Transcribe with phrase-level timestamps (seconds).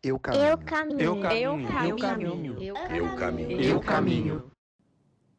[0.00, 0.42] Eu caminho.
[0.44, 1.00] Eu caminho.
[1.00, 1.58] Eu caminho.
[1.82, 2.56] Eu caminho.
[2.60, 3.60] Eu caminho.
[3.60, 4.42] Eu caminho.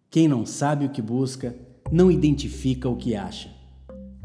[0.10, 1.56] Quem não sabe o que busca,
[1.90, 3.50] não identifica o que acha.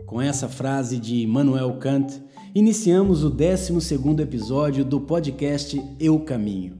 [0.05, 2.21] Com essa frase de Immanuel Kant,
[2.53, 6.79] iniciamos o 12º episódio do podcast Eu Caminho.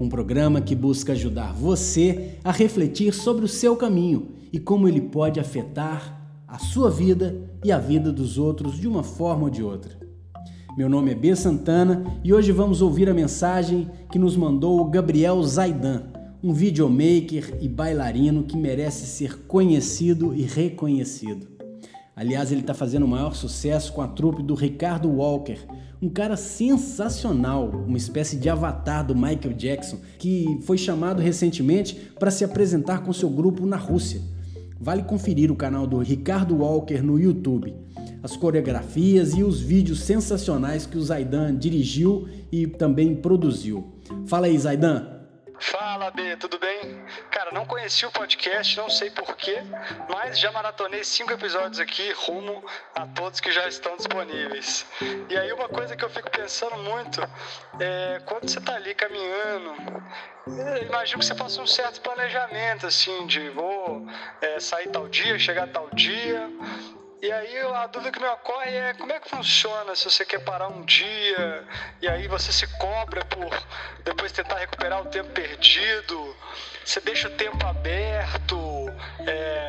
[0.00, 5.02] Um programa que busca ajudar você a refletir sobre o seu caminho e como ele
[5.02, 9.62] pode afetar a sua vida e a vida dos outros de uma forma ou de
[9.62, 10.07] outra.
[10.78, 11.34] Meu nome é B.
[11.34, 16.04] Santana e hoje vamos ouvir a mensagem que nos mandou o Gabriel Zaidan,
[16.40, 21.48] um videomaker e bailarino que merece ser conhecido e reconhecido.
[22.14, 25.58] Aliás, ele está fazendo o maior sucesso com a trupe do Ricardo Walker,
[26.00, 32.30] um cara sensacional, uma espécie de avatar do Michael Jackson, que foi chamado recentemente para
[32.30, 34.22] se apresentar com seu grupo na Rússia.
[34.80, 37.74] Vale conferir o canal do Ricardo Walker no YouTube.
[38.22, 43.92] As coreografias e os vídeos sensacionais que o Zaidan dirigiu e também produziu.
[44.26, 45.18] Fala aí, Zaidan.
[45.60, 47.04] Fala, B, tudo bem?
[47.30, 49.60] Cara, não conheci o podcast, não sei porquê,
[50.08, 54.86] mas já maratonei cinco episódios aqui, rumo a todos que já estão disponíveis.
[55.28, 57.20] E aí, uma coisa que eu fico pensando muito
[57.80, 59.74] é quando você tá ali caminhando,
[60.86, 64.06] imagino que você faça um certo planejamento, assim, de vou
[64.40, 66.48] é, sair tal dia, chegar tal dia.
[67.20, 70.38] E aí a dúvida que me ocorre é como é que funciona se você quer
[70.44, 71.66] parar um dia
[72.00, 73.50] e aí você se cobra por
[74.04, 76.36] depois tentar recuperar o tempo perdido,
[76.84, 78.56] você deixa o tempo aberto,
[79.26, 79.67] é,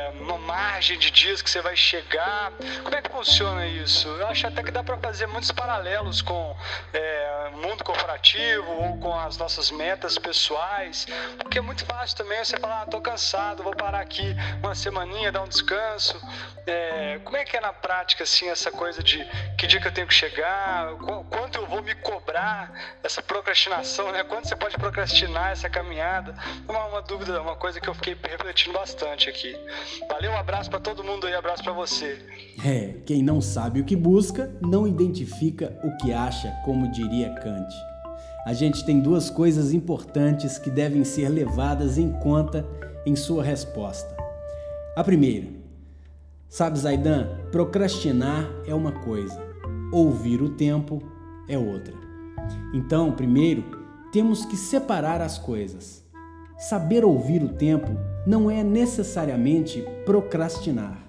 [0.79, 2.53] margem de dias que você vai chegar.
[2.83, 4.07] Como é que funciona isso?
[4.07, 6.55] Eu acho até que dá para fazer muitos paralelos com
[6.93, 11.05] é, mundo corporativo ou com as nossas metas pessoais,
[11.37, 15.33] porque é muito fácil também você falar, ah, tô cansado, vou parar aqui uma semaninha,
[15.33, 16.17] dar um descanso.
[16.65, 19.17] É, como é que é na prática assim essa coisa de
[19.57, 22.71] que dia que eu tenho que chegar, qu- quanto eu vou me cobrar
[23.03, 24.23] essa procrastinação, né?
[24.23, 26.33] Quanto você pode procrastinar essa caminhada?
[26.69, 29.53] Uma, uma dúvida, uma coisa que eu fiquei refletindo bastante aqui.
[30.07, 32.19] Valeu, um abraço para todo mundo aí, abraço para você.
[32.63, 37.73] É, quem não sabe o que busca, não identifica o que acha, como diria Kant.
[38.45, 42.65] A gente tem duas coisas importantes que devem ser levadas em conta
[43.05, 44.15] em sua resposta.
[44.95, 45.47] A primeira,
[46.47, 49.41] sabe, Zaidan, procrastinar é uma coisa,
[49.91, 51.01] ouvir o tempo
[51.47, 51.93] é outra.
[52.73, 53.63] Então, primeiro,
[54.11, 56.03] temos que separar as coisas.
[56.59, 57.87] Saber ouvir o tempo
[58.27, 60.99] não é necessariamente procrastinar.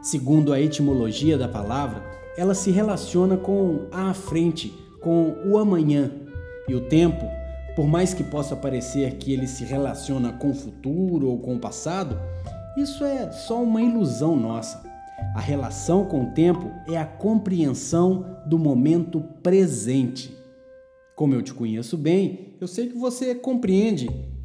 [0.00, 2.00] Segundo a etimologia da palavra,
[2.38, 6.12] ela se relaciona com a frente, com o amanhã.
[6.68, 7.26] E o tempo,
[7.74, 11.60] por mais que possa parecer que ele se relaciona com o futuro ou com o
[11.60, 12.16] passado,
[12.76, 14.80] isso é só uma ilusão nossa.
[15.34, 20.32] A relação com o tempo é a compreensão do momento presente.
[21.16, 24.35] Como eu te conheço bem, eu sei que você compreende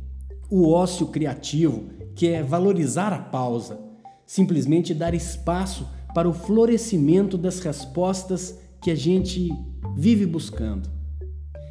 [0.51, 3.79] o ócio criativo, que é valorizar a pausa,
[4.25, 9.49] simplesmente dar espaço para o florescimento das respostas que a gente
[9.95, 10.89] vive buscando.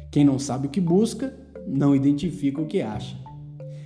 [0.09, 1.31] Quem não sabe o que busca,
[1.67, 3.15] não identifica o que acha.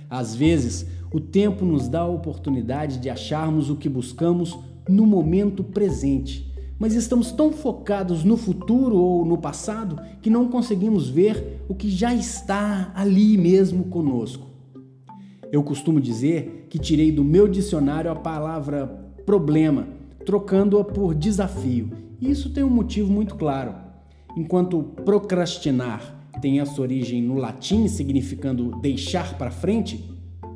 [0.08, 4.58] Às vezes, o tempo nos dá a oportunidade de acharmos o que buscamos
[4.88, 11.06] no momento presente, mas estamos tão focados no futuro ou no passado que não conseguimos
[11.08, 14.55] ver o que já está ali mesmo conosco.
[15.52, 18.86] Eu costumo dizer que tirei do meu dicionário a palavra
[19.24, 19.88] problema,
[20.24, 21.90] trocando-a por desafio.
[22.20, 23.74] E isso tem um motivo muito claro.
[24.36, 30.04] Enquanto procrastinar tem a sua origem no latim, significando deixar para frente,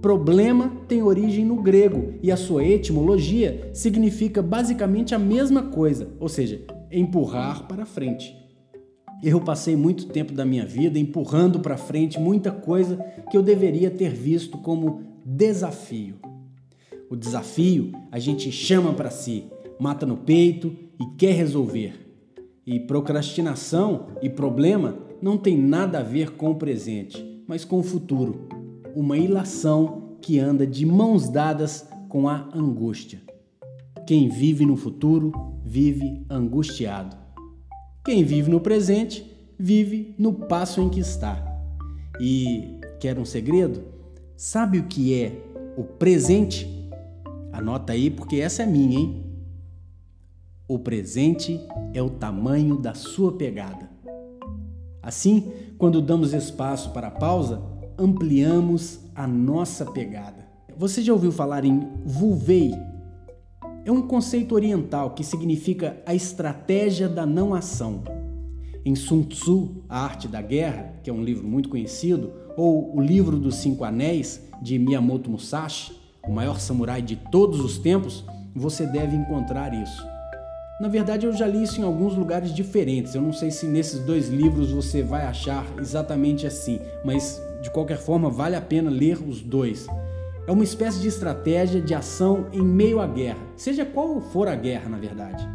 [0.03, 6.29] problema tem origem no grego e a sua etimologia significa basicamente a mesma coisa, ou
[6.29, 8.40] seja, empurrar para frente.
[9.23, 12.97] Eu passei muito tempo da minha vida empurrando para frente muita coisa
[13.31, 16.17] que eu deveria ter visto como desafio.
[17.11, 19.45] O desafio a gente chama para si,
[19.79, 21.93] mata no peito e quer resolver.
[22.67, 27.83] E procrastinação e problema não tem nada a ver com o presente, mas com o
[27.83, 28.49] futuro.
[28.95, 33.21] Uma ilação que anda de mãos dadas com a angústia.
[34.07, 37.20] Quem vive no futuro vive angustiado.
[38.03, 41.47] Quem vive no presente vive no passo em que está.
[42.19, 43.83] E quer um segredo?
[44.37, 45.39] Sabe o que é
[45.77, 46.67] o presente?
[47.53, 49.27] Anota aí porque essa é minha, hein?
[50.67, 51.61] O presente
[51.93, 53.91] é o tamanho da sua pegada.
[55.03, 57.61] Assim, quando damos espaço para a pausa,
[57.99, 60.49] ampliamos a nossa pegada.
[60.75, 62.73] Você já ouviu falar em Vulvei?
[63.85, 68.05] É um conceito oriental que significa a estratégia da não ação.
[68.85, 73.01] em Sun Tzu, A Arte da Guerra, que é um livro muito conhecido, ou O
[73.01, 75.93] Livro dos Cinco Anéis, de Miyamoto Musashi,
[76.27, 78.25] o maior samurai de todos os tempos,
[78.55, 80.03] você deve encontrar isso.
[80.81, 83.15] Na verdade, eu já li isso em alguns lugares diferentes.
[83.15, 87.99] Eu não sei se nesses dois livros você vai achar exatamente assim, mas de qualquer
[87.99, 89.87] forma vale a pena ler os dois.
[90.47, 94.55] É uma espécie de estratégia de ação em meio à guerra, seja qual for a
[94.55, 95.49] guerra, na verdade.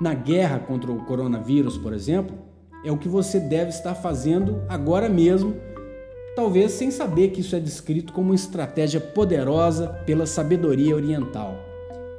[0.00, 2.36] Na guerra contra o coronavírus, por exemplo,
[2.84, 5.54] é o que você deve estar fazendo agora mesmo,
[6.34, 11.54] talvez sem saber que isso é descrito como uma estratégia poderosa pela sabedoria oriental.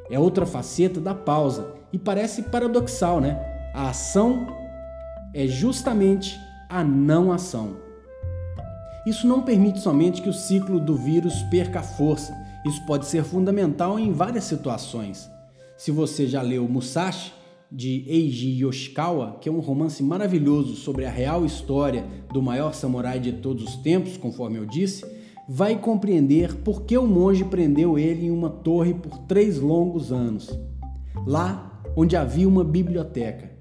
[0.10, 3.38] É outra faceta da pausa e parece paradoxal, né?
[3.74, 4.48] A ação
[5.34, 6.40] é justamente
[6.70, 7.76] a não ação.
[9.06, 12.34] Isso não permite somente que o ciclo do vírus perca força.
[12.66, 15.30] Isso pode ser fundamental em várias situações.
[15.78, 17.34] Se você já leu Musashi,
[17.74, 23.20] de Eiji Yoshikawa, que é um romance maravilhoso sobre a real história do maior samurai
[23.20, 25.04] de todos os tempos, conforme eu disse,
[25.50, 30.56] vai compreender por que o monge prendeu ele em uma torre por três longos anos.
[31.26, 33.52] Lá onde havia uma biblioteca.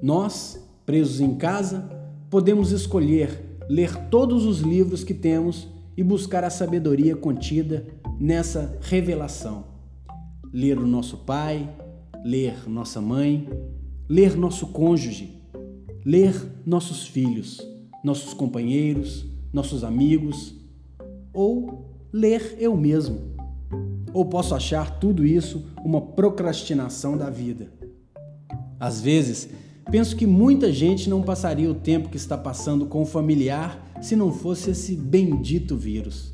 [0.00, 1.88] Nós, presos em casa,
[2.30, 5.66] podemos escolher ler todos os livros que temos
[5.96, 7.86] e buscar a sabedoria contida
[8.20, 9.64] nessa revelação.
[10.52, 11.74] Ler o nosso pai,
[12.22, 13.48] ler nossa mãe,
[14.06, 15.42] ler nosso cônjuge,
[16.04, 16.34] ler
[16.66, 17.66] nossos filhos,
[18.04, 20.54] nossos companheiros, nossos amigos,
[21.32, 23.32] ou ler eu mesmo.
[24.12, 27.72] Ou posso achar tudo isso uma procrastinação da vida?
[28.78, 29.48] Às vezes,
[29.92, 34.16] penso que muita gente não passaria o tempo que está passando com o familiar se
[34.16, 36.32] não fosse esse bendito vírus.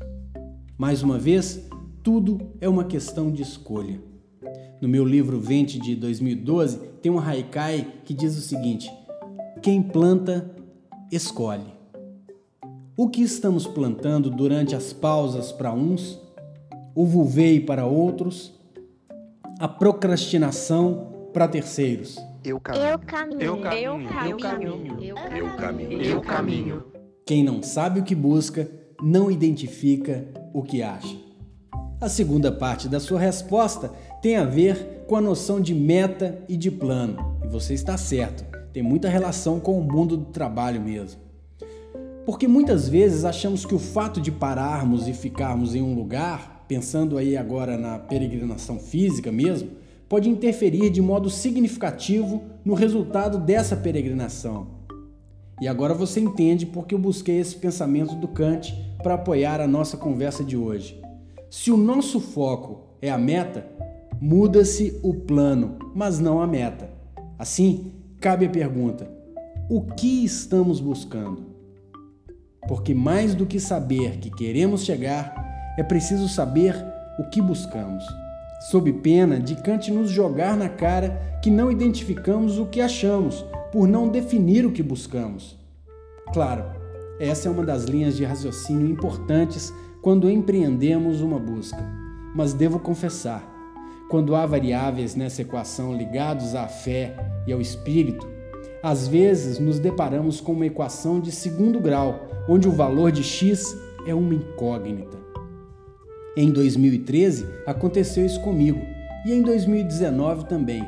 [0.77, 1.67] Mais uma vez,
[2.01, 4.01] tudo é uma questão de escolha.
[4.81, 8.89] No meu livro Vente de 2012, tem um haikai que diz o seguinte:
[9.61, 10.49] Quem planta,
[11.11, 11.73] escolhe.
[12.95, 16.17] O que estamos plantando durante as pausas para uns
[16.95, 18.53] o vulvei para outros,
[19.59, 22.28] a procrastinação para terceiros.
[22.43, 22.83] Eu caminho.
[22.83, 23.41] Eu caminho.
[23.41, 23.99] Eu caminho.
[24.21, 25.03] Eu caminho.
[25.03, 26.01] Eu caminho.
[26.01, 26.83] Eu caminho.
[27.25, 28.69] Quem não sabe o que busca,
[29.01, 31.15] não identifica o que acha.
[31.99, 33.89] A segunda parte da sua resposta
[34.21, 37.37] tem a ver com a noção de meta e de plano.
[37.43, 41.19] E você está certo, tem muita relação com o mundo do trabalho mesmo.
[42.25, 47.17] Porque muitas vezes achamos que o fato de pararmos e ficarmos em um lugar pensando
[47.17, 49.71] aí agora na peregrinação física mesmo,
[50.09, 54.79] pode interferir de modo significativo no resultado dessa peregrinação.
[55.61, 58.73] E agora você entende porque eu busquei esse pensamento do Kant
[59.03, 60.99] para apoiar a nossa conversa de hoje.
[61.49, 63.67] Se o nosso foco é a meta,
[64.19, 66.89] muda-se o plano, mas não a meta.
[67.37, 69.09] Assim, cabe a pergunta:
[69.69, 71.47] o que estamos buscando?
[72.67, 76.75] Porque mais do que saber que queremos chegar, é preciso saber
[77.19, 78.03] o que buscamos.
[78.59, 83.87] Sob pena de Kant nos jogar na cara que não identificamos o que achamos, por
[83.87, 85.57] não definir o que buscamos.
[86.33, 86.65] Claro,
[87.19, 91.83] essa é uma das linhas de raciocínio importantes quando empreendemos uma busca.
[92.35, 93.43] Mas devo confessar,
[94.09, 97.15] quando há variáveis nessa equação ligados à fé
[97.47, 98.27] e ao espírito,
[98.81, 103.77] às vezes nos deparamos com uma equação de segundo grau, onde o valor de x
[104.05, 105.28] é uma incógnita.
[106.37, 108.79] Em 2013 aconteceu isso comigo
[109.25, 110.85] e em 2019 também.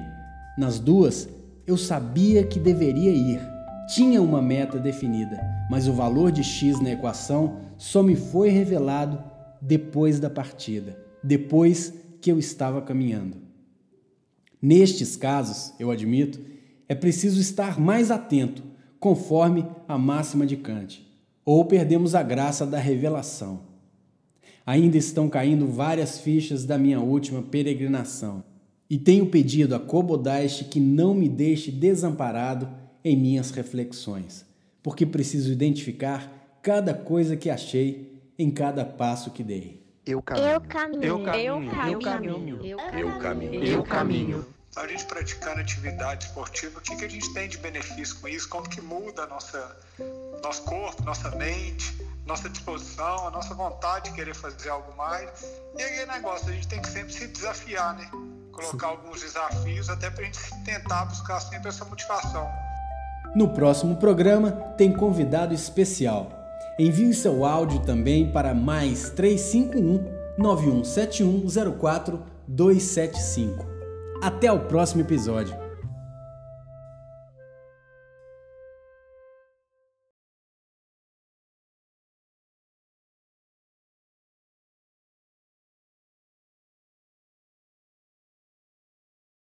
[0.57, 1.27] Nas duas,
[1.65, 3.41] eu sabia que deveria ir.
[3.93, 9.21] Tinha uma meta definida, mas o valor de x na equação só me foi revelado
[9.61, 13.37] depois da partida, depois que eu estava caminhando.
[14.61, 16.39] Nestes casos, eu admito,
[16.87, 18.63] é preciso estar mais atento,
[18.99, 21.05] conforme a máxima de Kant,
[21.43, 23.70] ou perdemos a graça da revelação.
[24.71, 28.41] Ainda estão caindo várias fichas da minha última peregrinação.
[28.89, 32.69] E tenho pedido a Kobodashi que não me deixe desamparado
[33.03, 34.45] em minhas reflexões,
[34.81, 39.85] porque preciso identificar cada coisa que achei em cada passo que dei.
[40.05, 40.47] Eu caminho.
[40.47, 41.03] Eu caminho.
[41.03, 41.71] Eu caminho.
[41.83, 42.59] Eu caminho.
[42.63, 43.63] Eu caminho.
[43.65, 44.45] Eu caminho.
[44.77, 48.47] A gente praticando atividade esportiva, o que, que a gente tem de benefício com isso?
[48.47, 49.77] Como que muda nossa,
[50.41, 51.93] nosso corpo, nossa mente?
[52.25, 55.29] Nossa disposição, a nossa vontade de querer fazer algo mais.
[55.77, 58.09] E aí é negócio, a gente tem que sempre se desafiar, né?
[58.51, 58.93] Colocar Sim.
[58.93, 62.49] alguns desafios até para a gente tentar buscar sempre essa motivação.
[63.35, 66.31] No próximo programa tem convidado especial.
[66.77, 73.65] Envie seu áudio também para mais 351 9171 04 275.
[74.21, 75.70] Até o próximo episódio.